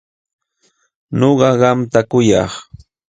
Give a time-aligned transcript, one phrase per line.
[1.19, 2.51] Ñuqa qamtam kuyak.